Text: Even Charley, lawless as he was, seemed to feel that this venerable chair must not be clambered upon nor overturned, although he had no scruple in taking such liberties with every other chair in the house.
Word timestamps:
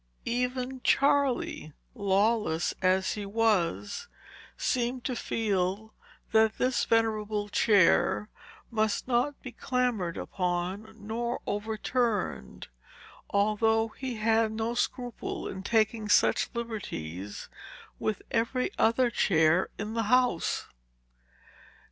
Even 0.25 0.81
Charley, 0.83 1.73
lawless 1.93 2.73
as 2.81 3.13
he 3.13 3.23
was, 3.23 4.07
seemed 4.57 5.03
to 5.03 5.15
feel 5.15 5.93
that 6.31 6.57
this 6.57 6.85
venerable 6.85 7.49
chair 7.49 8.27
must 8.71 9.07
not 9.07 9.39
be 9.43 9.51
clambered 9.51 10.17
upon 10.17 10.95
nor 10.97 11.39
overturned, 11.45 12.67
although 13.29 13.89
he 13.89 14.15
had 14.15 14.51
no 14.51 14.73
scruple 14.73 15.47
in 15.47 15.61
taking 15.61 16.09
such 16.09 16.49
liberties 16.55 17.47
with 17.99 18.23
every 18.31 18.71
other 18.79 19.11
chair 19.11 19.69
in 19.77 19.93
the 19.93 20.03
house. 20.09 20.65